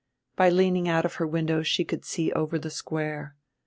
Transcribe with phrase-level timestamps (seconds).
[0.35, 3.35] By leaning out of her window she could see over the Square.